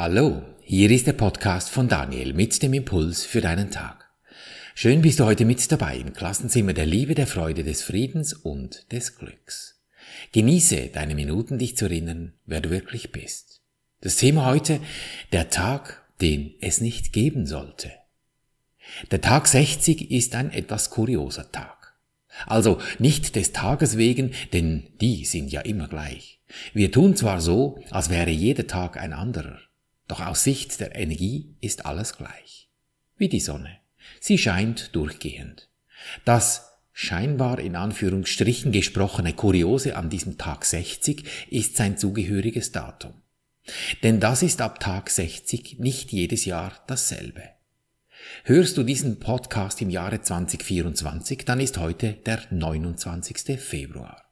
Hallo, 0.00 0.42
hier 0.62 0.92
ist 0.92 1.08
der 1.08 1.12
Podcast 1.14 1.70
von 1.70 1.88
Daniel 1.88 2.32
mit 2.32 2.62
dem 2.62 2.72
Impuls 2.72 3.24
für 3.24 3.40
deinen 3.40 3.72
Tag. 3.72 4.08
Schön 4.76 5.02
bist 5.02 5.18
du 5.18 5.24
heute 5.24 5.44
mit 5.44 5.72
dabei 5.72 5.96
im 5.96 6.12
Klassenzimmer 6.12 6.72
der 6.72 6.86
Liebe, 6.86 7.16
der 7.16 7.26
Freude, 7.26 7.64
des 7.64 7.82
Friedens 7.82 8.32
und 8.32 8.92
des 8.92 9.18
Glücks. 9.18 9.82
Genieße 10.30 10.90
deine 10.92 11.16
Minuten, 11.16 11.58
dich 11.58 11.76
zu 11.76 11.86
erinnern, 11.86 12.34
wer 12.46 12.60
du 12.60 12.70
wirklich 12.70 13.10
bist. 13.10 13.60
Das 14.00 14.14
Thema 14.14 14.46
heute, 14.46 14.78
der 15.32 15.50
Tag, 15.50 16.06
den 16.20 16.54
es 16.60 16.80
nicht 16.80 17.12
geben 17.12 17.44
sollte. 17.44 17.90
Der 19.10 19.20
Tag 19.20 19.48
60 19.48 20.12
ist 20.12 20.36
ein 20.36 20.52
etwas 20.52 20.90
kurioser 20.90 21.50
Tag. 21.50 21.98
Also 22.46 22.80
nicht 23.00 23.34
des 23.34 23.50
Tages 23.50 23.96
wegen, 23.96 24.30
denn 24.52 24.90
die 25.00 25.24
sind 25.24 25.50
ja 25.50 25.62
immer 25.62 25.88
gleich. 25.88 26.40
Wir 26.72 26.92
tun 26.92 27.16
zwar 27.16 27.40
so, 27.40 27.82
als 27.90 28.10
wäre 28.10 28.30
jeder 28.30 28.68
Tag 28.68 28.96
ein 28.96 29.12
anderer. 29.12 29.58
Doch 30.08 30.20
aus 30.20 30.42
Sicht 30.42 30.80
der 30.80 30.96
Energie 30.96 31.54
ist 31.60 31.86
alles 31.86 32.16
gleich. 32.16 32.68
Wie 33.16 33.28
die 33.28 33.40
Sonne. 33.40 33.78
Sie 34.20 34.38
scheint 34.38 34.94
durchgehend. 34.96 35.68
Das 36.24 36.72
scheinbar 36.92 37.58
in 37.60 37.76
Anführungsstrichen 37.76 38.72
gesprochene 38.72 39.34
Kuriose 39.34 39.96
an 39.96 40.10
diesem 40.10 40.38
Tag 40.38 40.64
60 40.64 41.24
ist 41.50 41.76
sein 41.76 41.98
zugehöriges 41.98 42.72
Datum. 42.72 43.12
Denn 44.02 44.18
das 44.18 44.42
ist 44.42 44.60
ab 44.62 44.80
Tag 44.80 45.10
60 45.10 45.78
nicht 45.78 46.10
jedes 46.10 46.46
Jahr 46.46 46.72
dasselbe. 46.86 47.42
Hörst 48.44 48.76
du 48.76 48.82
diesen 48.82 49.20
Podcast 49.20 49.80
im 49.82 49.90
Jahre 49.90 50.22
2024, 50.22 51.44
dann 51.44 51.60
ist 51.60 51.78
heute 51.78 52.14
der 52.14 52.42
29. 52.50 53.60
Februar. 53.60 54.27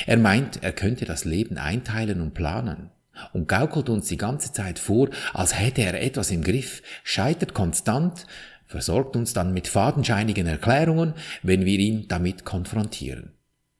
Er 0.06 0.16
meint, 0.16 0.62
er 0.62 0.72
könnte 0.72 1.05
das 1.05 1.24
Leben 1.24 1.58
einteilen 1.58 2.20
und 2.20 2.34
planen 2.34 2.91
und 3.33 3.48
gaukelt 3.48 3.88
uns 3.88 4.08
die 4.08 4.16
ganze 4.16 4.52
Zeit 4.52 4.78
vor, 4.78 5.08
als 5.33 5.58
hätte 5.58 5.83
er 5.83 6.00
etwas 6.00 6.30
im 6.30 6.42
Griff, 6.42 6.83
scheitert 7.02 7.55
konstant, 7.55 8.27
versorgt 8.66 9.16
uns 9.16 9.33
dann 9.33 9.52
mit 9.52 9.69
fadenscheinigen 9.69 10.46
Erklärungen, 10.46 11.14
wenn 11.42 11.64
wir 11.64 11.78
ihn 11.78 12.08
damit 12.08 12.44
konfrontieren, 12.44 13.33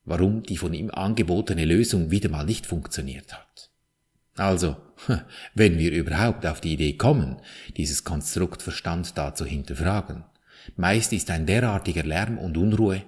warum 0.05 0.43
die 0.43 0.57
von 0.57 0.73
ihm 0.73 0.89
angebotene 0.91 1.65
Lösung 1.65 2.11
wieder 2.11 2.29
mal 2.29 2.45
nicht 2.45 2.65
funktioniert 2.65 3.33
hat. 3.33 3.71
Also, 4.37 4.75
wenn 5.53 5.77
wir 5.77 5.91
überhaupt 5.91 6.45
auf 6.45 6.61
die 6.61 6.73
Idee 6.73 6.93
kommen, 6.93 7.37
dieses 7.77 8.03
Konstrukt 8.03 8.61
Verstand 8.61 9.17
da 9.17 9.33
zu 9.33 9.45
hinterfragen, 9.45 10.23
Meist 10.75 11.13
ist 11.13 11.29
ein 11.29 11.45
derartiger 11.45 12.03
Lärm 12.03 12.37
und 12.37 12.57
Unruhe, 12.57 13.03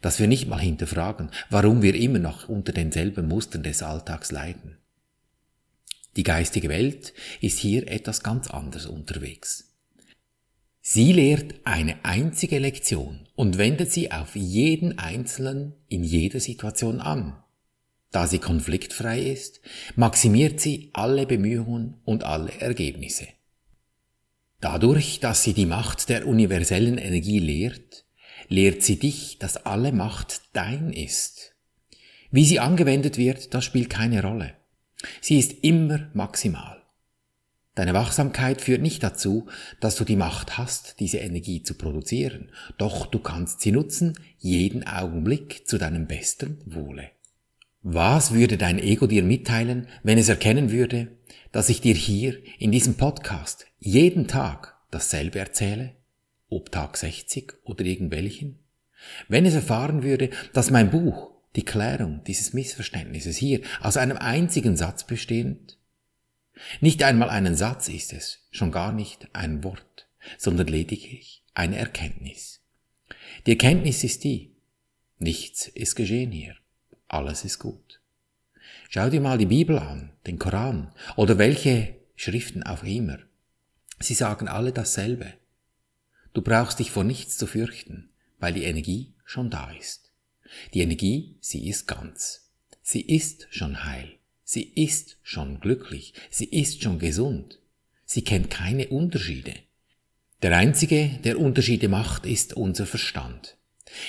dass 0.00 0.18
wir 0.18 0.26
nicht 0.26 0.48
mal 0.48 0.60
hinterfragen, 0.60 1.30
warum 1.50 1.82
wir 1.82 1.94
immer 1.94 2.18
noch 2.18 2.48
unter 2.48 2.72
denselben 2.72 3.28
Mustern 3.28 3.62
des 3.62 3.82
Alltags 3.82 4.32
leiden. 4.32 4.78
Die 6.16 6.24
geistige 6.24 6.68
Welt 6.68 7.14
ist 7.40 7.58
hier 7.58 7.88
etwas 7.88 8.22
ganz 8.22 8.50
anderes 8.50 8.86
unterwegs. 8.86 9.72
Sie 10.80 11.12
lehrt 11.12 11.54
eine 11.64 12.04
einzige 12.04 12.58
Lektion 12.58 13.28
und 13.36 13.56
wendet 13.56 13.92
sie 13.92 14.10
auf 14.10 14.34
jeden 14.34 14.98
Einzelnen 14.98 15.74
in 15.88 16.02
jeder 16.02 16.40
Situation 16.40 17.00
an. 17.00 17.36
Da 18.10 18.26
sie 18.26 18.40
konfliktfrei 18.40 19.22
ist, 19.22 19.60
maximiert 19.96 20.60
sie 20.60 20.90
alle 20.92 21.24
Bemühungen 21.24 22.00
und 22.04 22.24
alle 22.24 22.52
Ergebnisse. 22.60 23.28
Dadurch, 24.62 25.18
dass 25.18 25.42
sie 25.42 25.54
die 25.54 25.66
Macht 25.66 26.08
der 26.08 26.24
universellen 26.24 26.96
Energie 26.96 27.40
lehrt, 27.40 28.04
lehrt 28.46 28.84
sie 28.84 28.96
dich, 28.96 29.36
dass 29.40 29.56
alle 29.66 29.90
Macht 29.90 30.42
dein 30.52 30.92
ist. 30.92 31.56
Wie 32.30 32.44
sie 32.44 32.60
angewendet 32.60 33.18
wird, 33.18 33.54
das 33.54 33.64
spielt 33.64 33.90
keine 33.90 34.22
Rolle. 34.22 34.54
Sie 35.20 35.36
ist 35.36 35.64
immer 35.64 36.08
maximal. 36.14 36.80
Deine 37.74 37.92
Wachsamkeit 37.92 38.60
führt 38.60 38.82
nicht 38.82 39.02
dazu, 39.02 39.48
dass 39.80 39.96
du 39.96 40.04
die 40.04 40.14
Macht 40.14 40.58
hast, 40.58 41.00
diese 41.00 41.18
Energie 41.18 41.64
zu 41.64 41.74
produzieren, 41.74 42.52
doch 42.78 43.06
du 43.06 43.18
kannst 43.18 43.62
sie 43.62 43.72
nutzen, 43.72 44.16
jeden 44.38 44.86
Augenblick 44.86 45.66
zu 45.66 45.76
deinem 45.76 46.06
besten 46.06 46.62
Wohle. 46.66 47.10
Was 47.84 48.32
würde 48.32 48.58
dein 48.58 48.78
Ego 48.78 49.08
dir 49.08 49.24
mitteilen, 49.24 49.88
wenn 50.04 50.16
es 50.16 50.28
erkennen 50.28 50.70
würde, 50.70 51.16
dass 51.50 51.68
ich 51.68 51.80
dir 51.80 51.96
hier 51.96 52.40
in 52.60 52.70
diesem 52.70 52.94
Podcast 52.94 53.66
jeden 53.80 54.28
Tag 54.28 54.76
dasselbe 54.92 55.40
erzähle? 55.40 55.96
Ob 56.48 56.70
Tag 56.70 56.96
60 56.96 57.54
oder 57.64 57.84
irgendwelchen? 57.84 58.60
Wenn 59.26 59.46
es 59.46 59.54
erfahren 59.54 60.04
würde, 60.04 60.30
dass 60.52 60.70
mein 60.70 60.92
Buch 60.92 61.32
die 61.56 61.64
Klärung 61.64 62.22
dieses 62.24 62.52
Missverständnisses 62.52 63.36
hier 63.36 63.62
aus 63.80 63.96
einem 63.96 64.16
einzigen 64.16 64.76
Satz 64.76 65.04
bestehend? 65.04 65.76
Nicht 66.80 67.02
einmal 67.02 67.30
einen 67.30 67.56
Satz 67.56 67.88
ist 67.88 68.12
es, 68.12 68.46
schon 68.52 68.70
gar 68.70 68.92
nicht 68.92 69.28
ein 69.32 69.64
Wort, 69.64 70.06
sondern 70.38 70.68
lediglich 70.68 71.42
eine 71.52 71.78
Erkenntnis. 71.78 72.60
Die 73.46 73.52
Erkenntnis 73.52 74.04
ist 74.04 74.22
die, 74.22 74.54
nichts 75.18 75.66
ist 75.66 75.96
geschehen 75.96 76.30
hier 76.30 76.54
alles 77.12 77.44
ist 77.44 77.58
gut. 77.58 78.00
Schau 78.88 79.10
dir 79.10 79.20
mal 79.20 79.38
die 79.38 79.46
Bibel 79.46 79.78
an, 79.78 80.12
den 80.26 80.38
Koran 80.38 80.92
oder 81.16 81.38
welche 81.38 81.96
Schriften 82.16 82.62
auch 82.62 82.82
immer. 82.84 83.18
Sie 84.00 84.14
sagen 84.14 84.48
alle 84.48 84.72
dasselbe. 84.72 85.32
Du 86.32 86.42
brauchst 86.42 86.78
dich 86.78 86.90
vor 86.90 87.04
nichts 87.04 87.36
zu 87.36 87.46
fürchten, 87.46 88.10
weil 88.38 88.52
die 88.52 88.64
Energie 88.64 89.12
schon 89.24 89.50
da 89.50 89.70
ist. 89.72 90.12
Die 90.74 90.80
Energie, 90.80 91.36
sie 91.40 91.68
ist 91.68 91.86
ganz. 91.86 92.50
Sie 92.82 93.00
ist 93.00 93.46
schon 93.50 93.84
heil. 93.84 94.16
Sie 94.44 94.62
ist 94.62 95.18
schon 95.22 95.60
glücklich. 95.60 96.14
Sie 96.30 96.46
ist 96.46 96.82
schon 96.82 96.98
gesund. 96.98 97.58
Sie 98.04 98.22
kennt 98.22 98.50
keine 98.50 98.88
Unterschiede. 98.88 99.54
Der 100.42 100.56
einzige, 100.56 101.08
der 101.24 101.38
Unterschiede 101.38 101.88
macht, 101.88 102.26
ist 102.26 102.54
unser 102.54 102.84
Verstand. 102.84 103.56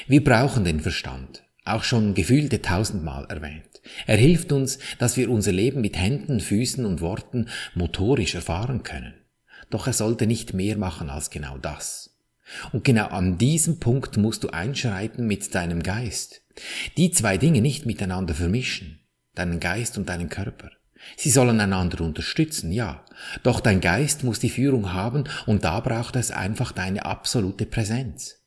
Wir 0.08 0.24
brauchen 0.24 0.64
den 0.64 0.80
Verstand, 0.80 1.44
auch 1.66 1.84
schon 1.84 2.14
gefühlte 2.14 2.62
tausendmal 2.62 3.26
erwähnt. 3.30 3.82
Er 4.06 4.18
hilft 4.18 4.52
uns, 4.52 4.80
dass 5.00 5.18
wir 5.18 5.30
unser 5.30 5.52
Leben 5.52 5.82
mit 5.82 5.98
Händen, 5.98 6.40
Füßen 6.40 6.86
und 6.86 7.02
Worten 7.02 7.48
motorisch 7.74 8.36
erfahren 8.36 8.84
können. 8.84 9.14
Doch 9.70 9.88
er 9.88 9.94
sollte 9.94 10.28
nicht 10.28 10.54
mehr 10.54 10.78
machen 10.78 11.10
als 11.10 11.30
genau 11.30 11.58
das. 11.58 12.18
Und 12.72 12.84
genau 12.84 13.08
an 13.08 13.38
diesem 13.38 13.80
Punkt 13.80 14.18
musst 14.18 14.44
du 14.44 14.50
einschreiten 14.50 15.26
mit 15.26 15.56
deinem 15.56 15.82
Geist. 15.82 16.42
Die 16.98 17.12
zwei 17.12 17.38
Dinge 17.38 17.62
nicht 17.62 17.86
miteinander 17.86 18.34
vermischen, 18.34 19.00
deinen 19.34 19.60
Geist 19.60 19.98
und 19.98 20.10
deinen 20.10 20.30
Körper. 20.30 20.72
Sie 21.18 21.30
sollen 21.32 21.60
einander 21.60 22.02
unterstützen, 22.02 22.72
ja, 22.72 23.06
doch 23.44 23.60
dein 23.60 23.82
Geist 23.82 24.24
muss 24.24 24.40
die 24.40 24.50
Führung 24.50 24.94
haben 24.94 25.26
und 25.46 25.64
da 25.64 25.80
braucht 25.80 26.16
es 26.16 26.32
einfach 26.32 26.72
deine 26.72 27.06
absolute 27.06 27.66
Präsenz. 27.66 28.43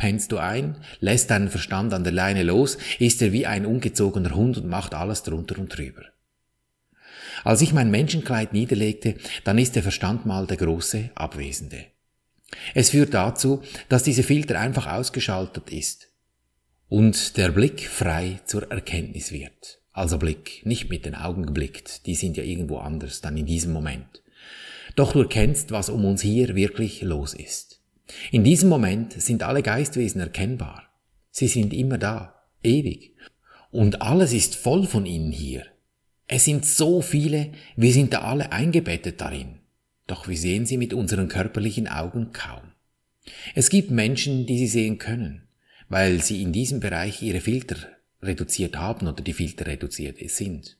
Pennst 0.00 0.32
du 0.32 0.38
ein, 0.38 0.76
lässt 1.00 1.30
deinen 1.30 1.50
Verstand 1.50 1.92
an 1.92 2.04
der 2.04 2.14
Leine 2.14 2.42
los, 2.42 2.78
ist 2.98 3.20
er 3.20 3.32
wie 3.32 3.44
ein 3.44 3.66
ungezogener 3.66 4.34
Hund 4.34 4.56
und 4.56 4.66
macht 4.66 4.94
alles 4.94 5.24
drunter 5.24 5.58
und 5.58 5.76
drüber. 5.76 6.04
Als 7.44 7.60
ich 7.60 7.74
mein 7.74 7.90
Menschenkleid 7.90 8.54
niederlegte, 8.54 9.16
dann 9.44 9.58
ist 9.58 9.76
der 9.76 9.82
Verstand 9.82 10.24
mal 10.24 10.46
der 10.46 10.56
große 10.56 11.10
Abwesende. 11.14 11.84
Es 12.74 12.88
führt 12.88 13.12
dazu, 13.12 13.60
dass 13.90 14.02
diese 14.02 14.22
Filter 14.22 14.58
einfach 14.58 14.86
ausgeschaltet 14.86 15.68
ist 15.68 16.08
und 16.88 17.36
der 17.36 17.50
Blick 17.50 17.86
frei 17.86 18.40
zur 18.46 18.70
Erkenntnis 18.70 19.32
wird. 19.32 19.82
Also 19.92 20.16
Blick, 20.16 20.64
nicht 20.64 20.88
mit 20.88 21.04
den 21.04 21.14
Augen 21.14 21.44
geblickt, 21.44 22.06
die 22.06 22.14
sind 22.14 22.38
ja 22.38 22.42
irgendwo 22.42 22.78
anders 22.78 23.20
dann 23.20 23.36
in 23.36 23.44
diesem 23.44 23.74
Moment. 23.74 24.22
Doch 24.96 25.12
du 25.12 25.20
erkennst, 25.20 25.72
was 25.72 25.90
um 25.90 26.06
uns 26.06 26.22
hier 26.22 26.54
wirklich 26.54 27.02
los 27.02 27.34
ist. 27.34 27.79
In 28.30 28.44
diesem 28.44 28.68
Moment 28.68 29.12
sind 29.20 29.42
alle 29.42 29.62
Geistwesen 29.62 30.20
erkennbar. 30.20 30.84
Sie 31.30 31.48
sind 31.48 31.72
immer 31.72 31.98
da, 31.98 32.34
ewig. 32.62 33.14
Und 33.70 34.02
alles 34.02 34.32
ist 34.32 34.56
voll 34.56 34.86
von 34.86 35.06
ihnen 35.06 35.32
hier. 35.32 35.64
Es 36.26 36.44
sind 36.44 36.64
so 36.64 37.02
viele, 37.02 37.52
wir 37.76 37.92
sind 37.92 38.12
da 38.12 38.22
alle 38.22 38.52
eingebettet 38.52 39.20
darin. 39.20 39.60
Doch 40.06 40.28
wir 40.28 40.36
sehen 40.36 40.66
sie 40.66 40.76
mit 40.76 40.92
unseren 40.92 41.28
körperlichen 41.28 41.88
Augen 41.88 42.32
kaum. 42.32 42.62
Es 43.54 43.68
gibt 43.68 43.90
Menschen, 43.90 44.46
die 44.46 44.58
sie 44.58 44.66
sehen 44.66 44.98
können, 44.98 45.42
weil 45.88 46.22
sie 46.22 46.42
in 46.42 46.52
diesem 46.52 46.80
Bereich 46.80 47.22
ihre 47.22 47.40
Filter 47.40 47.76
reduziert 48.22 48.76
haben 48.76 49.06
oder 49.06 49.22
die 49.22 49.32
Filter 49.32 49.66
reduziert 49.66 50.18
sind. 50.30 50.76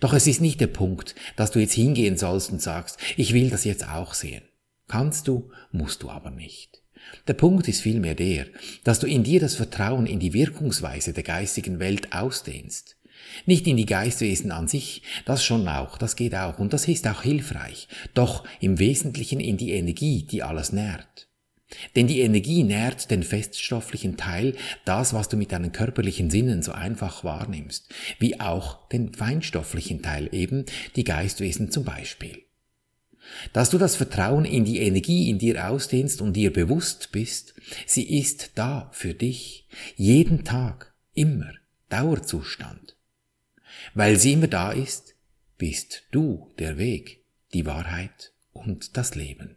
Doch 0.00 0.12
es 0.12 0.26
ist 0.26 0.40
nicht 0.40 0.60
der 0.60 0.66
Punkt, 0.66 1.14
dass 1.36 1.50
du 1.50 1.60
jetzt 1.60 1.74
hingehen 1.74 2.16
sollst 2.16 2.50
und 2.50 2.60
sagst, 2.60 2.98
ich 3.16 3.32
will 3.32 3.50
das 3.50 3.64
jetzt 3.64 3.88
auch 3.88 4.14
sehen. 4.14 4.42
Kannst 4.90 5.28
du, 5.28 5.52
musst 5.70 6.02
du 6.02 6.10
aber 6.10 6.32
nicht. 6.32 6.82
Der 7.28 7.34
Punkt 7.34 7.68
ist 7.68 7.80
vielmehr 7.80 8.16
der, 8.16 8.46
dass 8.82 8.98
du 8.98 9.06
in 9.06 9.22
dir 9.22 9.38
das 9.38 9.54
Vertrauen 9.54 10.04
in 10.04 10.18
die 10.18 10.32
Wirkungsweise 10.32 11.12
der 11.12 11.22
geistigen 11.22 11.78
Welt 11.78 12.12
ausdehnst. 12.12 12.96
Nicht 13.46 13.68
in 13.68 13.76
die 13.76 13.86
Geistwesen 13.86 14.50
an 14.50 14.66
sich, 14.66 15.02
das 15.26 15.44
schon 15.44 15.68
auch, 15.68 15.96
das 15.96 16.16
geht 16.16 16.34
auch 16.34 16.58
und 16.58 16.72
das 16.72 16.88
ist 16.88 17.06
auch 17.06 17.22
hilfreich, 17.22 17.86
doch 18.14 18.42
im 18.58 18.80
Wesentlichen 18.80 19.38
in 19.38 19.56
die 19.56 19.70
Energie, 19.70 20.24
die 20.24 20.42
alles 20.42 20.72
nährt. 20.72 21.28
Denn 21.94 22.08
die 22.08 22.18
Energie 22.18 22.64
nährt 22.64 23.12
den 23.12 23.22
feststofflichen 23.22 24.16
Teil, 24.16 24.56
das, 24.84 25.14
was 25.14 25.28
du 25.28 25.36
mit 25.36 25.52
deinen 25.52 25.70
körperlichen 25.70 26.30
Sinnen 26.30 26.64
so 26.64 26.72
einfach 26.72 27.22
wahrnimmst, 27.22 27.94
wie 28.18 28.40
auch 28.40 28.88
den 28.88 29.14
feinstofflichen 29.14 30.02
Teil 30.02 30.28
eben, 30.32 30.64
die 30.96 31.04
Geistwesen 31.04 31.70
zum 31.70 31.84
Beispiel. 31.84 32.42
Dass 33.52 33.70
du 33.70 33.78
das 33.78 33.96
Vertrauen 33.96 34.44
in 34.44 34.64
die 34.64 34.78
Energie 34.78 35.30
in 35.30 35.38
dir 35.38 35.68
ausdehnst 35.68 36.20
und 36.20 36.34
dir 36.34 36.52
bewusst 36.52 37.12
bist, 37.12 37.54
sie 37.86 38.18
ist 38.18 38.52
da 38.56 38.90
für 38.92 39.14
dich, 39.14 39.68
jeden 39.96 40.44
Tag, 40.44 40.94
immer, 41.14 41.52
Dauerzustand. 41.88 42.96
Weil 43.94 44.16
sie 44.16 44.32
immer 44.32 44.48
da 44.48 44.72
ist, 44.72 45.14
bist 45.58 46.04
du 46.10 46.50
der 46.58 46.78
Weg, 46.78 47.24
die 47.52 47.66
Wahrheit 47.66 48.32
und 48.52 48.96
das 48.96 49.14
Leben. 49.14 49.56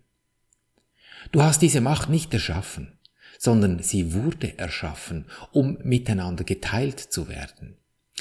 Du 1.31 1.41
hast 1.41 1.61
diese 1.61 1.81
Macht 1.81 2.09
nicht 2.09 2.33
erschaffen, 2.33 2.99
sondern 3.39 3.81
sie 3.81 4.13
wurde 4.13 4.57
erschaffen, 4.57 5.25
um 5.51 5.77
miteinander 5.83 6.43
geteilt 6.43 6.99
zu 6.99 7.27
werden. 7.27 7.77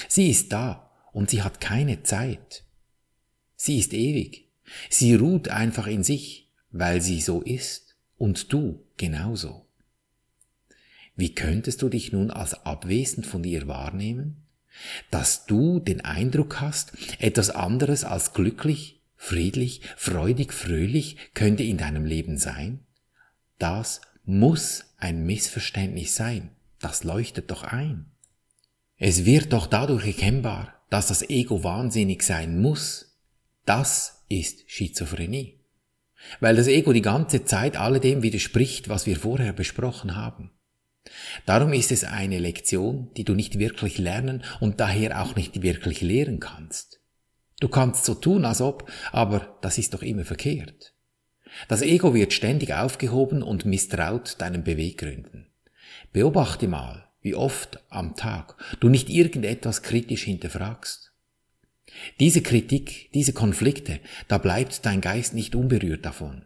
Sie 0.08 0.30
ist 0.30 0.52
da 0.52 0.90
und 1.12 1.30
sie 1.30 1.42
hat 1.42 1.60
keine 1.60 2.02
Zeit. 2.02 2.64
Sie 3.56 3.78
ist 3.78 3.92
ewig. 3.92 4.48
Sie 4.88 5.14
ruht 5.14 5.48
einfach 5.48 5.86
in 5.86 6.02
sich, 6.02 6.50
weil 6.70 7.00
sie 7.00 7.20
so 7.20 7.42
ist 7.42 7.96
und 8.18 8.52
du 8.52 8.84
genauso. 8.96 9.66
Wie 11.16 11.34
könntest 11.34 11.82
du 11.82 11.88
dich 11.88 12.12
nun 12.12 12.30
als 12.30 12.54
abwesend 12.54 13.26
von 13.26 13.44
ihr 13.44 13.68
wahrnehmen? 13.68 14.38
Dass 15.10 15.44
du 15.44 15.80
den 15.80 16.00
Eindruck 16.00 16.60
hast, 16.60 16.92
etwas 17.18 17.50
anderes 17.50 18.04
als 18.04 18.32
glücklich, 18.32 19.02
friedlich, 19.16 19.82
freudig, 19.96 20.52
fröhlich 20.52 21.16
könnte 21.34 21.62
in 21.62 21.76
deinem 21.76 22.06
Leben 22.06 22.38
sein? 22.38 22.80
Das 23.58 24.00
muss 24.24 24.84
ein 24.96 25.26
Missverständnis 25.26 26.16
sein. 26.16 26.50
Das 26.80 27.04
leuchtet 27.04 27.50
doch 27.50 27.62
ein. 27.62 28.06
Es 28.96 29.24
wird 29.24 29.52
doch 29.52 29.66
dadurch 29.66 30.06
erkennbar, 30.06 30.74
dass 30.90 31.08
das 31.08 31.22
Ego 31.28 31.62
wahnsinnig 31.64 32.22
sein 32.22 32.60
muss. 32.60 33.18
Das 33.64 34.21
ist 34.40 34.70
Schizophrenie. 34.70 35.58
Weil 36.40 36.56
das 36.56 36.68
Ego 36.68 36.92
die 36.92 37.02
ganze 37.02 37.44
Zeit 37.44 37.76
alledem 37.76 38.22
widerspricht, 38.22 38.88
was 38.88 39.06
wir 39.06 39.16
vorher 39.16 39.52
besprochen 39.52 40.16
haben. 40.16 40.50
Darum 41.46 41.72
ist 41.72 41.90
es 41.90 42.04
eine 42.04 42.38
Lektion, 42.38 43.10
die 43.16 43.24
du 43.24 43.34
nicht 43.34 43.58
wirklich 43.58 43.98
lernen 43.98 44.44
und 44.60 44.78
daher 44.78 45.22
auch 45.22 45.34
nicht 45.34 45.62
wirklich 45.62 46.00
lehren 46.00 46.38
kannst. 46.38 47.00
Du 47.60 47.68
kannst 47.68 48.04
so 48.04 48.14
tun, 48.14 48.44
als 48.44 48.60
ob, 48.60 48.90
aber 49.10 49.58
das 49.62 49.78
ist 49.78 49.94
doch 49.94 50.02
immer 50.02 50.24
verkehrt. 50.24 50.94
Das 51.68 51.82
Ego 51.82 52.14
wird 52.14 52.32
ständig 52.32 52.72
aufgehoben 52.72 53.42
und 53.42 53.64
misstraut 53.64 54.36
deinen 54.40 54.64
Beweggründen. 54.64 55.48
Beobachte 56.12 56.66
mal, 56.66 57.08
wie 57.20 57.34
oft 57.34 57.78
am 57.88 58.16
Tag 58.16 58.56
du 58.80 58.88
nicht 58.88 59.08
irgendetwas 59.08 59.82
kritisch 59.82 60.24
hinterfragst. 60.24 61.11
Diese 62.20 62.42
Kritik, 62.42 63.10
diese 63.14 63.32
Konflikte, 63.32 64.00
da 64.28 64.38
bleibt 64.38 64.84
dein 64.86 65.00
Geist 65.00 65.34
nicht 65.34 65.54
unberührt 65.54 66.04
davon. 66.04 66.44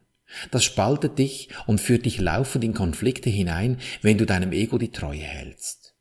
Das 0.51 0.65
spaltet 0.65 1.19
dich 1.19 1.49
und 1.67 1.81
führt 1.81 2.05
dich 2.05 2.19
laufend 2.19 2.65
in 2.65 2.75
Konflikte 2.75 3.31
hinein, 3.31 3.79
wenn 4.03 4.19
du 4.19 4.27
deinem 4.27 4.53
Ego 4.53 4.79
die 4.79 4.91
Treue 4.91 5.21
hältst. 5.21 5.95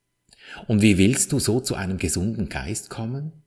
Und 0.67 0.81
wie 0.81 0.97
willst 0.97 1.31
du 1.31 1.39
so 1.39 1.59
zu 1.59 1.75
einem 1.75 1.97
gesunden 1.97 2.49
Geist 2.49 2.89
kommen? 2.89 3.43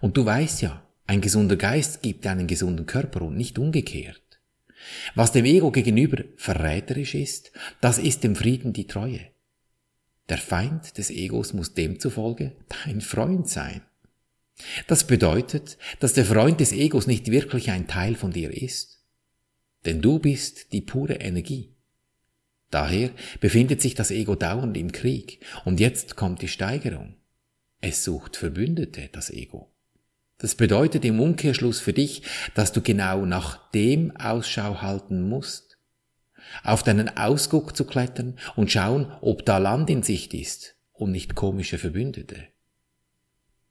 Und 0.00 0.16
du 0.16 0.24
weißt 0.24 0.62
ja, 0.62 0.82
ein 1.06 1.20
gesunder 1.20 1.56
Geist 1.56 2.02
gibt 2.02 2.24
dir 2.24 2.30
einen 2.30 2.46
gesunden 2.46 2.86
Körper 2.86 3.22
und 3.22 3.36
nicht 3.36 3.58
umgekehrt. 3.58 4.22
Was 5.14 5.32
dem 5.32 5.44
Ego 5.44 5.70
gegenüber 5.70 6.24
verräterisch 6.36 7.14
ist, 7.14 7.52
das 7.80 7.98
ist 7.98 8.24
dem 8.24 8.36
Frieden 8.36 8.72
die 8.72 8.86
Treue. 8.86 9.20
Der 10.28 10.38
Feind 10.38 10.98
des 10.98 11.10
Egos 11.10 11.52
muss 11.52 11.74
demzufolge 11.74 12.56
dein 12.84 13.00
Freund 13.00 13.48
sein. 13.48 13.82
Das 14.86 15.06
bedeutet, 15.06 15.76
dass 16.00 16.14
der 16.14 16.24
Freund 16.24 16.60
des 16.60 16.72
Egos 16.72 17.06
nicht 17.06 17.30
wirklich 17.30 17.70
ein 17.70 17.86
Teil 17.86 18.14
von 18.14 18.32
dir 18.32 18.50
ist. 18.50 19.02
Denn 19.84 20.00
du 20.00 20.18
bist 20.18 20.72
die 20.72 20.80
pure 20.80 21.14
Energie. 21.14 21.74
Daher 22.70 23.10
befindet 23.40 23.80
sich 23.80 23.94
das 23.94 24.10
Ego 24.10 24.34
dauernd 24.34 24.76
im 24.76 24.92
Krieg. 24.92 25.44
Und 25.64 25.78
jetzt 25.78 26.16
kommt 26.16 26.42
die 26.42 26.48
Steigerung. 26.48 27.16
Es 27.80 28.02
sucht 28.02 28.36
Verbündete, 28.36 29.08
das 29.12 29.30
Ego. 29.30 29.72
Das 30.38 30.54
bedeutet 30.54 31.04
im 31.04 31.20
Umkehrschluss 31.20 31.80
für 31.80 31.92
dich, 31.92 32.22
dass 32.54 32.72
du 32.72 32.82
genau 32.82 33.24
nach 33.24 33.70
dem 33.70 34.14
Ausschau 34.16 34.82
halten 34.82 35.28
musst. 35.28 35.78
Auf 36.62 36.82
deinen 36.82 37.16
Ausguck 37.16 37.76
zu 37.76 37.84
klettern 37.86 38.38
und 38.54 38.70
schauen, 38.70 39.12
ob 39.20 39.44
da 39.46 39.58
Land 39.58 39.88
in 39.90 40.02
Sicht 40.02 40.34
ist 40.34 40.76
und 40.92 41.12
nicht 41.12 41.34
komische 41.34 41.78
Verbündete. 41.78 42.48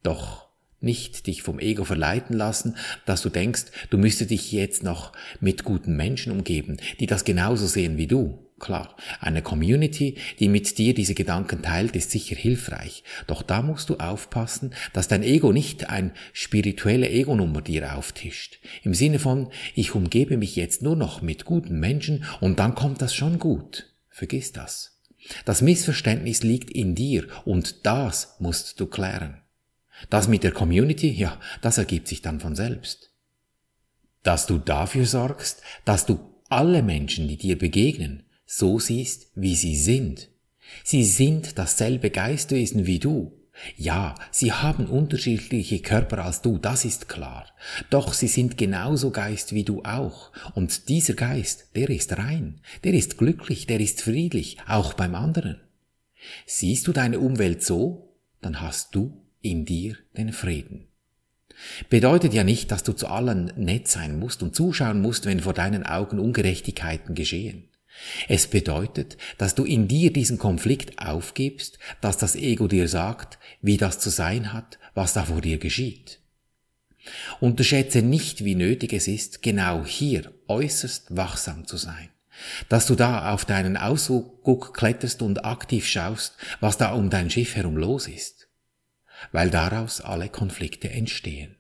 Doch 0.01 0.44
nicht 0.81 1.27
dich 1.27 1.41
vom 1.41 1.59
Ego 1.59 1.83
verleiten 1.83 2.35
lassen, 2.35 2.75
dass 3.05 3.21
du 3.21 3.29
denkst, 3.29 3.65
du 3.89 3.97
müsstest 3.97 4.31
dich 4.31 4.51
jetzt 4.51 4.83
noch 4.83 5.13
mit 5.39 5.63
guten 5.63 5.95
Menschen 5.95 6.31
umgeben, 6.31 6.77
die 6.99 7.07
das 7.07 7.25
genauso 7.25 7.67
sehen 7.67 7.97
wie 7.97 8.07
du. 8.07 8.45
Klar, 8.57 8.95
eine 9.19 9.41
Community, 9.41 10.15
die 10.39 10.47
mit 10.47 10.77
dir 10.77 10.93
diese 10.93 11.13
Gedanken 11.13 11.61
teilt, 11.61 11.95
ist 11.95 12.11
sicher 12.11 12.37
hilfreich. 12.37 13.03
Doch 13.27 13.41
da 13.41 13.61
musst 13.61 13.89
du 13.89 13.97
aufpassen, 13.97 14.73
dass 14.93 15.09
dein 15.09 15.23
Ego 15.23 15.51
nicht 15.51 15.89
ein 15.89 16.13
spirituelle 16.31 17.09
Ego-Nummer 17.09 17.61
dir 17.61 17.97
auftischt. 17.97 18.59
Im 18.83 18.93
Sinne 18.93 19.19
von, 19.19 19.49
ich 19.73 19.93
umgebe 19.93 20.37
mich 20.37 20.55
jetzt 20.55 20.83
nur 20.83 20.95
noch 20.95 21.21
mit 21.21 21.43
guten 21.43 21.81
Menschen 21.81 22.23
und 22.39 22.59
dann 22.59 22.75
kommt 22.75 23.01
das 23.01 23.13
schon 23.13 23.39
gut. 23.39 23.91
Vergiss 24.09 24.53
das. 24.53 25.01
Das 25.43 25.61
Missverständnis 25.61 26.43
liegt 26.43 26.71
in 26.71 26.95
dir 26.95 27.27
und 27.43 27.85
das 27.85 28.37
musst 28.39 28.79
du 28.79 28.85
klären. 28.85 29.41
Das 30.09 30.27
mit 30.27 30.43
der 30.43 30.51
Community, 30.51 31.09
ja, 31.09 31.39
das 31.61 31.77
ergibt 31.77 32.07
sich 32.07 32.21
dann 32.21 32.39
von 32.39 32.55
selbst. 32.55 33.11
Dass 34.23 34.45
du 34.45 34.57
dafür 34.57 35.05
sorgst, 35.05 35.61
dass 35.85 36.05
du 36.05 36.19
alle 36.49 36.83
Menschen, 36.83 37.27
die 37.27 37.37
dir 37.37 37.57
begegnen, 37.57 38.23
so 38.45 38.79
siehst, 38.79 39.31
wie 39.35 39.55
sie 39.55 39.75
sind. 39.75 40.29
Sie 40.83 41.03
sind 41.03 41.57
dasselbe 41.57 42.09
Geistwesen 42.09 42.85
wie 42.85 42.99
du. 42.99 43.45
Ja, 43.77 44.15
sie 44.31 44.51
haben 44.51 44.87
unterschiedliche 44.87 45.79
Körper 45.79 46.25
als 46.25 46.41
du, 46.41 46.57
das 46.57 46.83
ist 46.83 47.07
klar. 47.07 47.47
Doch 47.89 48.13
sie 48.13 48.27
sind 48.27 48.57
genauso 48.57 49.11
Geist 49.11 49.53
wie 49.53 49.63
du 49.63 49.83
auch. 49.83 50.31
Und 50.55 50.89
dieser 50.89 51.13
Geist, 51.13 51.69
der 51.75 51.89
ist 51.89 52.17
rein, 52.17 52.61
der 52.83 52.93
ist 52.93 53.17
glücklich, 53.17 53.65
der 53.65 53.79
ist 53.79 54.01
friedlich, 54.01 54.57
auch 54.67 54.93
beim 54.93 55.15
anderen. 55.15 55.61
Siehst 56.45 56.87
du 56.87 56.91
deine 56.91 57.19
Umwelt 57.19 57.63
so, 57.63 58.19
dann 58.41 58.59
hast 58.61 58.93
du 58.93 59.24
in 59.45 59.65
dir 59.65 59.95
den 60.17 60.33
Frieden. 60.33 60.87
Bedeutet 61.89 62.33
ja 62.33 62.43
nicht, 62.43 62.71
dass 62.71 62.83
du 62.83 62.93
zu 62.93 63.07
allen 63.07 63.51
nett 63.55 63.87
sein 63.87 64.19
musst 64.19 64.43
und 64.43 64.55
zuschauen 64.55 65.01
musst, 65.01 65.25
wenn 65.25 65.39
vor 65.39 65.53
deinen 65.53 65.85
Augen 65.85 66.19
Ungerechtigkeiten 66.19 67.15
geschehen. 67.15 67.69
Es 68.27 68.47
bedeutet, 68.47 69.17
dass 69.37 69.55
du 69.55 69.63
in 69.63 69.87
dir 69.87 70.11
diesen 70.11 70.37
Konflikt 70.37 70.99
aufgibst, 70.99 71.79
dass 72.01 72.17
das 72.17 72.35
Ego 72.35 72.67
dir 72.67 72.89
sagt, 72.89 73.39
wie 73.61 73.77
das 73.77 73.99
zu 73.99 74.09
sein 74.09 74.51
hat, 74.51 74.79
was 74.95 75.13
da 75.13 75.23
vor 75.25 75.39
dir 75.39 75.59
geschieht. 75.59 76.19
Unterschätze 77.39 78.01
nicht, 78.01 78.43
wie 78.43 78.55
nötig 78.55 78.91
es 78.91 79.07
ist, 79.07 79.43
genau 79.43 79.85
hier 79.85 80.33
äußerst 80.47 81.15
wachsam 81.15 81.67
zu 81.67 81.77
sein. 81.77 82.09
Dass 82.67 82.87
du 82.87 82.95
da 82.95 83.31
auf 83.31 83.45
deinen 83.45 83.77
Ausguck 83.77 84.73
kletterst 84.73 85.21
und 85.21 85.45
aktiv 85.45 85.87
schaust, 85.87 86.35
was 86.59 86.77
da 86.77 86.91
um 86.93 87.09
dein 87.09 87.29
Schiff 87.29 87.55
herum 87.55 87.77
los 87.77 88.07
ist. 88.07 88.44
Weil 89.31 89.49
daraus 89.49 90.01
alle 90.01 90.29
Konflikte 90.29 90.89
entstehen. 90.89 91.55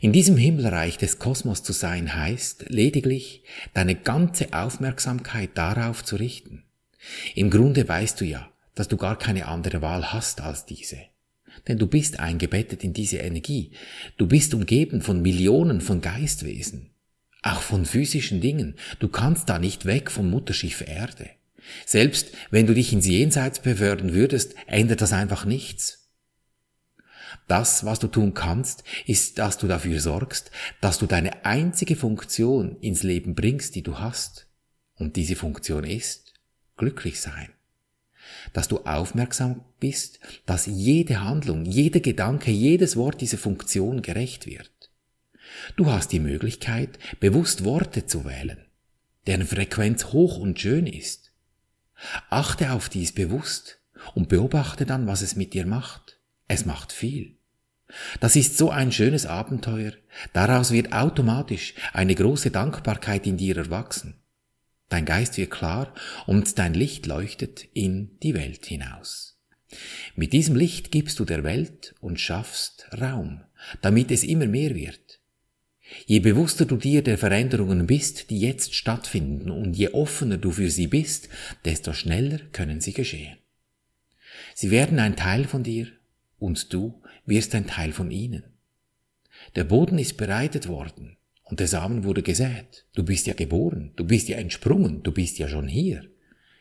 In 0.00 0.12
diesem 0.12 0.36
Himmelreich 0.36 0.96
des 0.96 1.18
Kosmos 1.18 1.62
zu 1.62 1.72
sein 1.72 2.14
heißt 2.14 2.70
lediglich, 2.70 3.42
deine 3.74 3.94
ganze 3.94 4.52
Aufmerksamkeit 4.52 5.50
darauf 5.54 6.04
zu 6.04 6.16
richten. 6.16 6.64
Im 7.34 7.50
Grunde 7.50 7.86
weißt 7.86 8.20
du 8.20 8.24
ja, 8.24 8.50
dass 8.74 8.88
du 8.88 8.96
gar 8.96 9.18
keine 9.18 9.46
andere 9.46 9.82
Wahl 9.82 10.12
hast 10.12 10.40
als 10.40 10.64
diese. 10.64 10.96
Denn 11.68 11.78
du 11.78 11.86
bist 11.86 12.18
eingebettet 12.18 12.84
in 12.84 12.94
diese 12.94 13.18
Energie. 13.18 13.72
Du 14.16 14.26
bist 14.26 14.54
umgeben 14.54 15.02
von 15.02 15.20
Millionen 15.20 15.80
von 15.80 16.00
Geistwesen. 16.00 16.90
Auch 17.42 17.60
von 17.60 17.84
physischen 17.84 18.40
Dingen. 18.40 18.76
Du 18.98 19.08
kannst 19.08 19.48
da 19.48 19.58
nicht 19.58 19.84
weg 19.84 20.10
vom 20.10 20.30
Mutterschiff 20.30 20.82
Erde. 20.86 21.28
Selbst 21.84 22.28
wenn 22.50 22.66
du 22.66 22.74
dich 22.74 22.92
ins 22.92 23.06
Jenseits 23.06 23.60
befördern 23.60 24.14
würdest, 24.14 24.54
ändert 24.66 25.00
das 25.00 25.12
einfach 25.12 25.44
nichts. 25.44 25.99
Das, 27.50 27.84
was 27.84 27.98
du 27.98 28.06
tun 28.06 28.32
kannst, 28.32 28.84
ist, 29.06 29.40
dass 29.40 29.58
du 29.58 29.66
dafür 29.66 29.98
sorgst, 29.98 30.52
dass 30.80 30.98
du 30.98 31.06
deine 31.06 31.44
einzige 31.44 31.96
Funktion 31.96 32.76
ins 32.80 33.02
Leben 33.02 33.34
bringst, 33.34 33.74
die 33.74 33.82
du 33.82 33.98
hast. 33.98 34.46
Und 34.94 35.16
diese 35.16 35.34
Funktion 35.34 35.82
ist 35.82 36.32
glücklich 36.76 37.20
sein. 37.20 37.48
Dass 38.52 38.68
du 38.68 38.84
aufmerksam 38.84 39.64
bist, 39.80 40.20
dass 40.46 40.66
jede 40.66 41.24
Handlung, 41.24 41.64
jeder 41.64 41.98
Gedanke, 41.98 42.52
jedes 42.52 42.94
Wort 42.94 43.20
dieser 43.20 43.38
Funktion 43.38 44.00
gerecht 44.00 44.46
wird. 44.46 44.92
Du 45.74 45.90
hast 45.90 46.12
die 46.12 46.20
Möglichkeit, 46.20 47.00
bewusst 47.18 47.64
Worte 47.64 48.06
zu 48.06 48.24
wählen, 48.24 48.64
deren 49.26 49.44
Frequenz 49.48 50.04
hoch 50.12 50.38
und 50.38 50.60
schön 50.60 50.86
ist. 50.86 51.32
Achte 52.28 52.70
auf 52.70 52.88
dies 52.88 53.10
bewusst 53.10 53.80
und 54.14 54.28
beobachte 54.28 54.86
dann, 54.86 55.08
was 55.08 55.20
es 55.20 55.34
mit 55.34 55.52
dir 55.52 55.66
macht. 55.66 56.20
Es 56.46 56.64
macht 56.64 56.92
viel. 56.92 57.39
Das 58.20 58.36
ist 58.36 58.56
so 58.56 58.70
ein 58.70 58.92
schönes 58.92 59.26
Abenteuer. 59.26 59.92
Daraus 60.32 60.70
wird 60.70 60.92
automatisch 60.92 61.74
eine 61.92 62.14
große 62.14 62.50
Dankbarkeit 62.50 63.26
in 63.26 63.36
dir 63.36 63.56
erwachsen. 63.56 64.14
Dein 64.88 65.04
Geist 65.04 65.36
wird 65.36 65.50
klar 65.50 65.94
und 66.26 66.58
dein 66.58 66.74
Licht 66.74 67.06
leuchtet 67.06 67.66
in 67.72 68.18
die 68.22 68.34
Welt 68.34 68.66
hinaus. 68.66 69.38
Mit 70.16 70.32
diesem 70.32 70.56
Licht 70.56 70.90
gibst 70.90 71.20
du 71.20 71.24
der 71.24 71.44
Welt 71.44 71.94
und 72.00 72.18
schaffst 72.18 72.88
Raum, 73.00 73.42
damit 73.82 74.10
es 74.10 74.24
immer 74.24 74.46
mehr 74.46 74.74
wird. 74.74 75.20
Je 76.06 76.20
bewusster 76.20 76.66
du 76.66 76.76
dir 76.76 77.02
der 77.02 77.18
Veränderungen 77.18 77.86
bist, 77.86 78.30
die 78.30 78.38
jetzt 78.38 78.74
stattfinden, 78.74 79.50
und 79.50 79.74
je 79.74 79.90
offener 79.90 80.38
du 80.38 80.52
für 80.52 80.70
sie 80.70 80.86
bist, 80.86 81.28
desto 81.64 81.92
schneller 81.92 82.38
können 82.52 82.80
sie 82.80 82.92
geschehen. 82.92 83.38
Sie 84.54 84.70
werden 84.70 84.98
ein 84.98 85.16
Teil 85.16 85.44
von 85.44 85.62
dir 85.62 85.88
und 86.38 86.72
du 86.72 87.02
wirst 87.30 87.54
ein 87.54 87.66
Teil 87.66 87.92
von 87.92 88.10
ihnen. 88.10 88.44
Der 89.56 89.64
Boden 89.64 89.98
ist 89.98 90.18
bereitet 90.18 90.68
worden 90.68 91.16
und 91.44 91.60
der 91.60 91.68
Samen 91.68 92.04
wurde 92.04 92.22
gesät. 92.22 92.86
Du 92.94 93.04
bist 93.04 93.26
ja 93.26 93.34
geboren, 93.34 93.92
du 93.96 94.04
bist 94.04 94.28
ja 94.28 94.36
entsprungen, 94.36 95.02
du 95.02 95.12
bist 95.12 95.38
ja 95.38 95.48
schon 95.48 95.66
hier. 95.66 96.10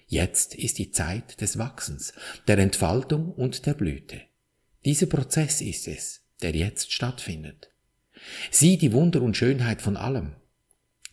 Jetzt 0.08 0.56
ist 0.56 0.78
die 0.78 0.92
Zeit 0.92 1.42
des 1.42 1.58
Wachsens, 1.58 2.14
der 2.48 2.58
Entfaltung 2.58 3.32
und 3.32 3.66
der 3.66 3.74
Blüte. 3.74 4.22
Dieser 4.86 5.06
Prozess 5.08 5.62
ist 5.62 5.88
es, 5.88 6.22
der 6.42 6.56
jetzt 6.56 6.92
stattfindet. 6.92 7.70
Sieh 8.50 8.78
die 8.78 8.94
Wunder 8.94 9.22
und 9.22 9.38
Schönheit 9.38 9.82
von 9.82 9.98
allem. 9.98 10.36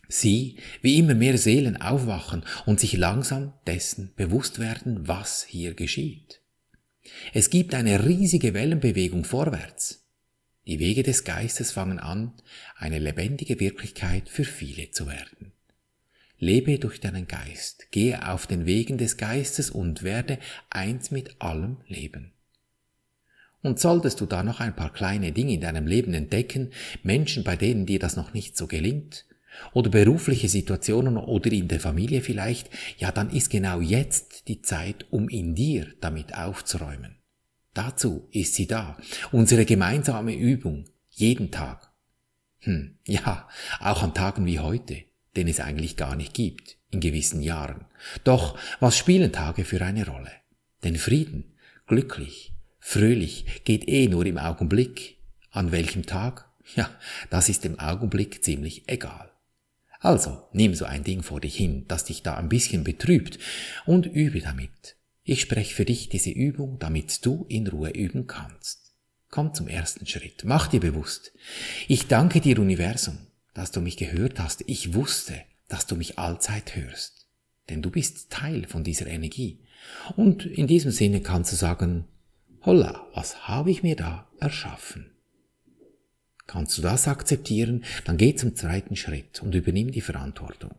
Sieh, 0.09 0.57
wie 0.81 0.97
immer 0.97 1.15
mehr 1.15 1.37
Seelen 1.37 1.79
aufwachen 1.81 2.43
und 2.65 2.79
sich 2.79 2.93
langsam 2.93 3.53
dessen 3.67 4.13
bewusst 4.15 4.57
werden, 4.59 5.07
was 5.07 5.43
hier 5.43 5.73
geschieht. 5.73 6.41
Es 7.33 7.49
gibt 7.49 7.73
eine 7.73 8.05
riesige 8.05 8.53
Wellenbewegung 8.53 9.23
vorwärts. 9.23 10.05
Die 10.65 10.79
Wege 10.79 11.03
des 11.03 11.23
Geistes 11.23 11.71
fangen 11.71 11.99
an, 11.99 12.33
eine 12.75 12.99
lebendige 12.99 13.59
Wirklichkeit 13.59 14.27
für 14.27 14.43
viele 14.43 14.91
zu 14.91 15.07
werden. 15.07 15.53
Lebe 16.39 16.77
durch 16.77 16.99
deinen 16.99 17.27
Geist, 17.27 17.91
gehe 17.91 18.27
auf 18.29 18.47
den 18.47 18.65
Wegen 18.65 18.97
des 18.97 19.17
Geistes 19.17 19.71
und 19.71 20.03
werde 20.03 20.39
eins 20.69 21.09
mit 21.09 21.41
allem 21.41 21.77
Leben. 21.87 22.33
Und 23.63 23.79
solltest 23.79 24.21
du 24.21 24.25
da 24.25 24.43
noch 24.43 24.59
ein 24.59 24.75
paar 24.75 24.93
kleine 24.93 25.31
Dinge 25.31 25.53
in 25.53 25.61
deinem 25.61 25.87
Leben 25.87 26.13
entdecken, 26.13 26.71
Menschen, 27.01 27.43
bei 27.43 27.55
denen 27.55 27.85
dir 27.85 27.99
das 27.99 28.15
noch 28.15 28.33
nicht 28.33 28.55
so 28.55 28.67
gelingt, 28.67 29.25
oder 29.73 29.89
berufliche 29.89 30.49
Situationen 30.49 31.17
oder 31.17 31.51
in 31.51 31.67
der 31.67 31.79
Familie 31.79 32.21
vielleicht, 32.21 32.69
ja, 32.97 33.11
dann 33.11 33.29
ist 33.29 33.49
genau 33.49 33.81
jetzt 33.81 34.47
die 34.47 34.61
Zeit, 34.61 35.05
um 35.09 35.29
in 35.29 35.55
dir 35.55 35.87
damit 36.01 36.35
aufzuräumen. 36.35 37.17
Dazu 37.73 38.27
ist 38.31 38.55
sie 38.55 38.67
da, 38.67 38.97
unsere 39.31 39.65
gemeinsame 39.65 40.35
Übung, 40.35 40.85
jeden 41.11 41.51
Tag. 41.51 41.91
Hm, 42.59 42.97
ja, 43.05 43.47
auch 43.79 44.01
an 44.01 44.13
Tagen 44.13 44.45
wie 44.45 44.59
heute, 44.59 45.03
den 45.35 45.47
es 45.47 45.59
eigentlich 45.59 45.95
gar 45.95 46.15
nicht 46.15 46.33
gibt, 46.33 46.77
in 46.89 46.99
gewissen 46.99 47.41
Jahren. 47.41 47.85
Doch 48.23 48.57
was 48.79 48.97
spielen 48.97 49.31
Tage 49.31 49.63
für 49.63 49.81
eine 49.81 50.07
Rolle? 50.07 50.31
Denn 50.83 50.95
Frieden, 50.95 51.55
glücklich, 51.85 52.53
fröhlich 52.79 53.63
geht 53.63 53.87
eh 53.87 54.07
nur 54.07 54.25
im 54.25 54.37
Augenblick. 54.37 55.17
An 55.51 55.71
welchem 55.71 56.05
Tag? 56.05 56.49
Ja, 56.75 56.89
das 57.29 57.49
ist 57.49 57.65
im 57.65 57.79
Augenblick 57.79 58.43
ziemlich 58.43 58.83
egal. 58.87 59.31
Also, 59.99 60.43
nimm 60.53 60.75
so 60.75 60.85
ein 60.85 61.03
Ding 61.03 61.23
vor 61.23 61.41
dich 61.41 61.55
hin, 61.55 61.85
das 61.87 62.05
dich 62.05 62.23
da 62.23 62.35
ein 62.35 62.49
bisschen 62.49 62.83
betrübt, 62.83 63.39
und 63.85 64.05
übe 64.05 64.39
damit. 64.39 64.95
Ich 65.23 65.41
spreche 65.41 65.75
für 65.75 65.85
dich 65.85 66.09
diese 66.09 66.29
Übung, 66.29 66.79
damit 66.79 67.25
du 67.25 67.45
in 67.49 67.67
Ruhe 67.67 67.89
üben 67.89 68.27
kannst. 68.27 68.93
Komm 69.29 69.53
zum 69.53 69.67
ersten 69.67 70.05
Schritt. 70.05 70.43
Mach 70.45 70.67
dir 70.67 70.79
bewusst. 70.79 71.33
Ich 71.87 72.07
danke 72.07 72.39
dir, 72.39 72.59
Universum, 72.59 73.17
dass 73.53 73.71
du 73.71 73.81
mich 73.81 73.97
gehört 73.97 74.39
hast. 74.39 74.63
Ich 74.67 74.93
wusste, 74.93 75.41
dass 75.67 75.85
du 75.85 75.95
mich 75.95 76.17
allzeit 76.17 76.75
hörst. 76.75 77.27
Denn 77.69 77.81
du 77.81 77.91
bist 77.91 78.29
Teil 78.29 78.65
von 78.67 78.85
dieser 78.85 79.07
Energie. 79.07 79.59
Und 80.15 80.45
in 80.45 80.67
diesem 80.67 80.91
Sinne 80.91 81.21
kannst 81.21 81.51
du 81.51 81.57
sagen, 81.57 82.05
holla, 82.63 83.07
was 83.13 83.47
habe 83.47 83.71
ich 83.71 83.83
mir 83.83 83.97
da 83.97 84.29
erschaffen? 84.39 85.16
Kannst 86.47 86.77
du 86.77 86.81
das 86.81 87.07
akzeptieren? 87.07 87.83
Dann 88.05 88.17
geh 88.17 88.33
zum 88.35 88.55
zweiten 88.55 88.95
Schritt 88.95 89.41
und 89.43 89.53
übernimm 89.53 89.91
die 89.91 90.01
Verantwortung. 90.01 90.71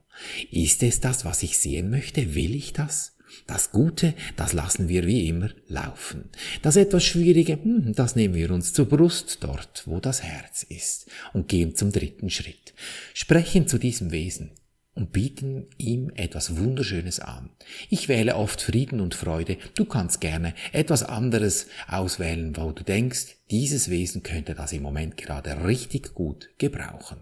Ist 0.51 0.83
es 0.83 1.01
das, 1.01 1.25
was 1.25 1.43
ich 1.43 1.59
sehen 1.59 1.91
möchte? 1.91 2.35
Will 2.35 2.55
ich 2.55 2.73
das? 2.73 3.15
Das 3.47 3.71
Gute, 3.71 4.15
das 4.37 4.55
lassen 4.55 4.89
wir 4.89 5.07
wie 5.07 5.29
immer 5.29 5.51
laufen. 5.69 6.31
Das 6.63 6.77
etwas 6.77 7.05
Schwierige, 7.05 7.59
hm, 7.63 7.93
das 7.95 8.17
nehmen 8.17 8.35
wir 8.35 8.51
uns 8.51 8.73
zur 8.73 8.87
Brust 8.87 9.39
dort, 9.41 9.83
wo 9.87 10.01
das 10.01 10.23
Herz 10.23 10.63
ist, 10.63 11.11
und 11.35 11.49
gehen 11.49 11.75
zum 11.75 11.93
dritten 11.93 12.31
Schritt. 12.31 12.73
Sprechen 13.13 13.69
zu 13.69 13.77
diesem 13.77 14.11
Wesen 14.11 14.53
und 14.99 15.13
bieten 15.13 15.69
ihm 15.79 16.11
etwas 16.17 16.57
Wunderschönes 16.57 17.21
an. 17.21 17.51
Ich 17.89 18.09
wähle 18.09 18.35
oft 18.35 18.61
Frieden 18.61 19.01
und 19.01 19.15
Freude. 19.15 19.57
Du 19.77 19.85
kannst 19.85 20.21
gerne 20.21 20.55
etwas 20.73 21.05
anderes 21.05 21.69
auswählen, 21.87 22.57
wo 22.57 22.73
du 22.73 22.83
denkst, 22.83 23.37
dieses 23.51 23.91
Wesen 23.91 24.25
könnte 24.25 24.57
das 24.57 24.73
im 24.73 24.83
Moment 24.83 25.17
gerade 25.17 25.65
richtig 25.65 26.15
gut 26.15 26.51
gebrauchen. 26.59 27.19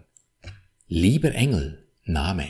Lieber 0.87 1.33
Engel, 1.35 1.87
Name. 2.03 2.47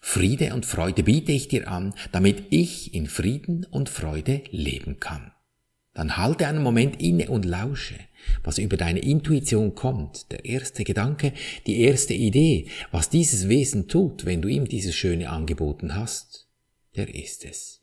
Friede 0.00 0.54
und 0.54 0.64
Freude 0.64 1.02
biete 1.02 1.32
ich 1.32 1.48
dir 1.48 1.68
an, 1.68 1.92
damit 2.12 2.44
ich 2.50 2.94
in 2.94 3.08
Frieden 3.08 3.64
und 3.64 3.88
Freude 3.88 4.42
leben 4.50 5.00
kann. 5.00 5.32
Dann 5.98 6.16
halte 6.16 6.46
einen 6.46 6.62
Moment 6.62 7.02
inne 7.02 7.28
und 7.28 7.44
lausche, 7.44 7.96
was 8.44 8.58
über 8.58 8.76
deine 8.76 9.00
Intuition 9.00 9.74
kommt, 9.74 10.30
der 10.30 10.44
erste 10.44 10.84
Gedanke, 10.84 11.32
die 11.66 11.80
erste 11.80 12.14
Idee, 12.14 12.68
was 12.92 13.10
dieses 13.10 13.48
Wesen 13.48 13.88
tut, 13.88 14.24
wenn 14.24 14.40
du 14.40 14.46
ihm 14.46 14.68
dieses 14.68 14.94
Schöne 14.94 15.28
angeboten 15.28 15.96
hast, 15.96 16.46
der 16.94 17.12
ist 17.12 17.44
es. 17.44 17.80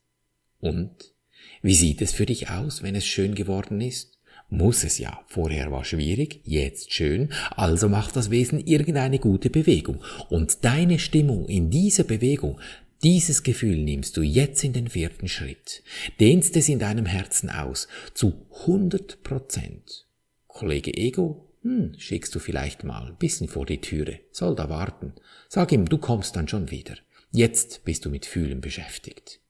Und 0.62 1.14
wie 1.62 1.76
sieht 1.76 2.02
es 2.02 2.14
für 2.14 2.26
dich 2.26 2.50
aus, 2.50 2.84
wenn 2.84 2.96
es 2.96 3.06
schön 3.06 3.36
geworden 3.36 3.82
ist? 3.82 4.18
Muss 4.50 4.86
es 4.86 4.98
ja. 4.98 5.20
Vorher 5.28 5.70
war 5.70 5.84
schwierig, 5.84 6.40
jetzt 6.46 6.94
schön, 6.94 7.34
also 7.52 7.90
macht 7.90 8.16
das 8.16 8.30
Wesen 8.30 8.66
irgendeine 8.66 9.20
gute 9.20 9.50
Bewegung. 9.50 10.02
Und 10.30 10.64
deine 10.64 11.00
Stimmung 11.00 11.50
in 11.50 11.70
dieser 11.70 12.06
Bewegung 12.06 12.62
dieses 13.04 13.44
Gefühl 13.44 13.78
nimmst 13.78 14.18
du 14.18 14.22
jetzt 14.22 14.64
in 14.64 14.74
den 14.74 14.90
vierten 14.90 15.28
Schritt, 15.28 15.84
dehnst 16.20 16.56
es 16.56 16.70
in 16.70 16.80
deinem 16.80 17.06
Herzen 17.06 17.50
aus 17.50 17.88
zu 18.14 18.48
100 18.62 19.24
Prozent. 19.24 20.08
Kollege 20.48 20.96
Ego, 20.96 21.50
hm, 21.62 21.94
schickst 21.98 22.34
du 22.34 22.40
vielleicht 22.40 22.84
mal 22.84 23.08
ein 23.08 23.18
bisschen 23.18 23.48
vor 23.48 23.66
die 23.66 23.82
Türe, 23.82 24.20
soll 24.32 24.56
da 24.56 24.70
warten. 24.70 25.14
Sag 25.50 25.72
ihm, 25.72 25.86
du 25.86 25.98
kommst 25.98 26.36
dann 26.36 26.48
schon 26.48 26.72
wieder. 26.72 26.96
Jetzt 27.32 27.84
bist 27.84 28.06
du 28.06 28.10
mit 28.10 28.26
Fühlen 28.26 28.62
beschäftigt. 28.62 29.42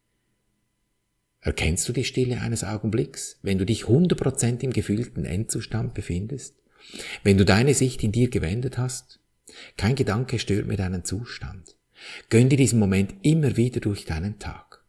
Erkennst 1.42 1.88
du 1.88 1.94
die 1.94 2.06
Stille 2.06 2.42
eines 2.42 2.64
Augenblicks, 2.64 3.38
wenn 3.44 3.60
du 3.60 3.66
dich 3.66 3.84
100% 3.84 4.64
im 4.64 4.72
gefühlten 4.72 5.26
Endzustand 5.26 5.94
befindest? 5.94 6.56
Wenn 7.24 7.38
du 7.38 7.46
deine 7.46 7.76
Sicht 7.76 8.04
in 8.04 8.12
dir 8.12 8.30
gewendet 8.30 8.80
hast? 8.80 9.20
Kein 9.78 9.96
Gedanke 9.96 10.40
stört 10.40 10.66
mir 10.66 10.78
deinen 10.78 11.06
Zustand. 11.06 11.76
Gönn 12.30 12.50
dir 12.50 12.58
diesen 12.58 12.80
Moment 12.80 13.14
immer 13.22 13.58
wieder 13.58 13.80
durch 13.80 14.06
deinen 14.06 14.40
Tag. 14.40 14.84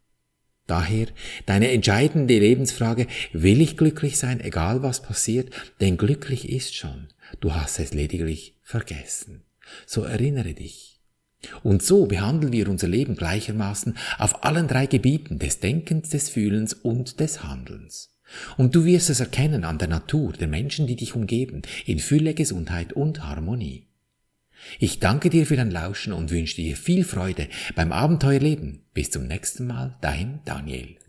Daher 0.67 1.07
deine 1.47 1.71
entscheidende 1.71 2.39
Lebensfrage, 2.39 3.07
will 3.33 3.61
ich 3.61 3.77
glücklich 3.77 4.19
sein, 4.19 4.41
egal 4.41 4.83
was 4.83 5.01
passiert, 5.01 5.51
denn 5.81 5.97
glücklich 5.97 6.49
ist 6.49 6.75
schon, 6.75 7.09
du 7.41 7.55
hast 7.55 7.79
es 7.79 7.95
lediglich 7.95 8.57
vergessen. 8.63 9.43
So 9.87 10.03
erinnere 10.03 10.55
dich. 10.55 11.01
Und 11.63 11.83
so 11.83 12.07
behandeln 12.07 12.53
wir 12.53 12.69
unser 12.69 12.89
Leben 12.89 13.15
gleichermaßen 13.15 13.97
auf 14.19 14.43
allen 14.45 14.67
drei 14.67 14.87
Gebieten 14.87 15.39
des 15.39 15.61
Denkens, 15.61 16.09
des 16.09 16.29
Fühlens 16.29 16.73
und 16.75 17.21
des 17.21 17.45
Handelns. 17.45 18.17
Und 18.57 18.75
du 18.75 18.85
wirst 18.85 19.11
es 19.11 19.21
erkennen 19.21 19.65
an 19.65 19.79
der 19.79 19.89
Natur 19.89 20.33
der 20.33 20.49
Menschen, 20.49 20.89
die 20.89 20.97
dich 20.97 21.15
umgeben, 21.15 21.63
in 21.85 22.01
Fülle, 22.01 22.35
Gesundheit 22.35 22.93
und 22.93 23.23
Harmonie. 23.23 23.87
Ich 24.79 25.01
danke 25.01 25.31
dir 25.31 25.47
für 25.47 25.57
dein 25.57 25.71
Lauschen 25.71 26.13
und 26.13 26.31
wünsche 26.31 26.57
dir 26.57 26.77
viel 26.77 27.05
Freude 27.05 27.49
beim 27.75 27.93
Abenteuerleben. 27.93 28.83
Bis 28.95 29.11
zum 29.11 29.27
nächsten 29.27 29.67
Mal, 29.67 29.97
dein 30.01 30.41
Daniel. 30.45 30.97